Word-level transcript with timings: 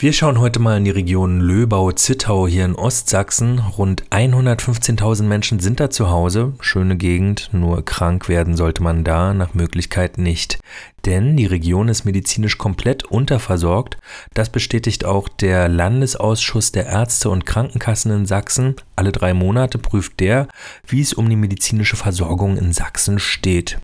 Wir 0.00 0.14
schauen 0.14 0.38
heute 0.38 0.60
mal 0.60 0.78
in 0.78 0.86
die 0.86 0.90
Region 0.90 1.40
Löbau-Zittau 1.42 2.48
hier 2.48 2.64
in 2.64 2.74
Ostsachsen. 2.74 3.58
Rund 3.58 4.04
115.000 4.08 5.24
Menschen 5.24 5.60
sind 5.60 5.78
da 5.78 5.90
zu 5.90 6.08
Hause. 6.08 6.54
Schöne 6.60 6.96
Gegend, 6.96 7.50
nur 7.52 7.84
krank 7.84 8.26
werden 8.26 8.56
sollte 8.56 8.82
man 8.82 9.04
da 9.04 9.34
nach 9.34 9.52
Möglichkeit 9.52 10.16
nicht. 10.16 10.58
Denn 11.04 11.36
die 11.36 11.44
Region 11.44 11.88
ist 11.88 12.06
medizinisch 12.06 12.56
komplett 12.56 13.04
unterversorgt. 13.04 13.98
Das 14.32 14.48
bestätigt 14.48 15.04
auch 15.04 15.28
der 15.28 15.68
Landesausschuss 15.68 16.72
der 16.72 16.86
Ärzte 16.86 17.28
und 17.28 17.44
Krankenkassen 17.44 18.10
in 18.10 18.24
Sachsen. 18.24 18.76
Alle 18.96 19.12
drei 19.12 19.34
Monate 19.34 19.76
prüft 19.76 20.18
der, 20.20 20.48
wie 20.86 21.02
es 21.02 21.12
um 21.12 21.28
die 21.28 21.36
medizinische 21.36 21.96
Versorgung 21.96 22.56
in 22.56 22.72
Sachsen 22.72 23.18
steht. 23.18 23.78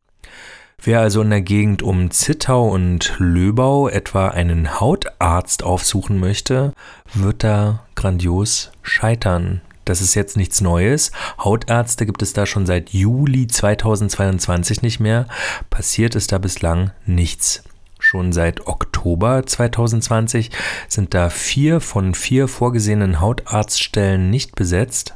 Wer 0.83 1.01
also 1.01 1.23
in 1.23 1.31
der 1.31 1.41
Gegend 1.41 1.83
um 1.83 2.11
Zittau 2.11 2.69
und 2.69 3.17
Löbau 3.19 3.89
etwa 3.89 4.29
einen 4.29 4.79
Hautarzt 5.21 5.63
aufsuchen 5.63 6.21
möchte, 6.21 6.73
wird 7.15 7.45
da 7.45 7.85
grandios 7.95 8.71
scheitern. 8.83 9.61
Das 9.85 10.01
ist 10.01 10.15
jetzt 10.15 10.37
nichts 10.37 10.61
Neues. 10.61 11.13
Hautärzte 11.39 12.07
gibt 12.07 12.23
es 12.23 12.33
da 12.33 12.45
schon 12.45 12.67
seit 12.67 12.91
Juli 12.91 13.47
2022 13.47 14.83
nicht 14.83 15.01
mehr. 15.01 15.27
Passiert 15.71 16.17
ist 16.17 16.33
da 16.33 16.39
bislang 16.39 16.91
nichts. 17.07 17.63
Schon 17.99 18.33
seit 18.33 18.67
Oktober 18.67 19.47
2020 19.47 20.51
sind 20.89 21.15
da 21.15 21.31
vier 21.31 21.81
von 21.81 22.15
vier 22.15 22.49
vorgesehenen 22.49 23.21
Hautarztstellen 23.21 24.29
nicht 24.29 24.55
besetzt. 24.55 25.15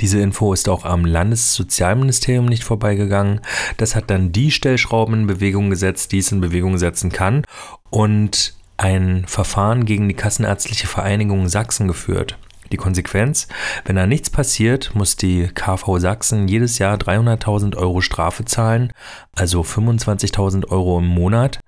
Diese 0.00 0.20
Info 0.20 0.52
ist 0.52 0.68
auch 0.68 0.84
am 0.84 1.04
Landessozialministerium 1.04 2.46
nicht 2.46 2.64
vorbeigegangen. 2.64 3.40
Das 3.76 3.94
hat 3.94 4.08
dann 4.08 4.32
die 4.32 4.50
Stellschrauben 4.50 5.14
in 5.14 5.26
Bewegung 5.26 5.68
gesetzt, 5.68 6.12
die 6.12 6.18
es 6.18 6.32
in 6.32 6.40
Bewegung 6.40 6.78
setzen 6.78 7.12
kann 7.12 7.44
und 7.90 8.55
ein 8.76 9.24
Verfahren 9.26 9.84
gegen 9.84 10.08
die 10.08 10.14
Kassenärztliche 10.14 10.86
Vereinigung 10.86 11.48
Sachsen 11.48 11.88
geführt. 11.88 12.38
Die 12.72 12.76
Konsequenz, 12.76 13.46
wenn 13.84 13.96
da 13.96 14.06
nichts 14.06 14.30
passiert, 14.30 14.94
muss 14.94 15.16
die 15.16 15.48
KV 15.54 15.98
Sachsen 15.98 16.48
jedes 16.48 16.78
Jahr 16.78 16.96
300.000 16.96 17.76
Euro 17.76 18.00
Strafe 18.00 18.44
zahlen, 18.44 18.92
also 19.34 19.62
25.000 19.62 20.68
Euro 20.70 20.98
im 20.98 21.06
Monat. 21.06 21.60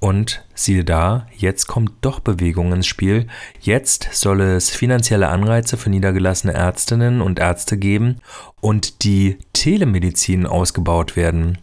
Und 0.00 0.44
siehe 0.54 0.84
da, 0.84 1.26
jetzt 1.34 1.66
kommt 1.66 1.92
doch 2.02 2.20
Bewegung 2.20 2.72
ins 2.72 2.86
Spiel. 2.86 3.26
Jetzt 3.60 4.08
soll 4.12 4.42
es 4.42 4.68
finanzielle 4.68 5.28
Anreize 5.28 5.78
für 5.78 5.88
niedergelassene 5.88 6.52
Ärztinnen 6.52 7.22
und 7.22 7.38
Ärzte 7.38 7.78
geben 7.78 8.20
und 8.60 9.02
die 9.02 9.38
Telemedizin 9.54 10.46
ausgebaut 10.46 11.16
werden. 11.16 11.56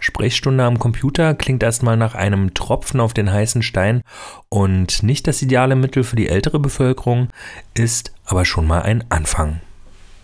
Sprechstunde 0.00 0.64
am 0.64 0.78
Computer 0.78 1.34
klingt 1.34 1.62
erstmal 1.62 1.96
nach 1.96 2.14
einem 2.14 2.54
Tropfen 2.54 3.00
auf 3.00 3.14
den 3.14 3.32
heißen 3.32 3.62
Stein 3.62 4.02
und 4.48 5.02
nicht 5.02 5.26
das 5.26 5.42
ideale 5.42 5.76
Mittel 5.76 6.04
für 6.04 6.16
die 6.16 6.28
ältere 6.28 6.58
Bevölkerung, 6.58 7.28
ist 7.74 8.12
aber 8.24 8.44
schon 8.44 8.66
mal 8.66 8.82
ein 8.82 9.04
Anfang. 9.08 9.60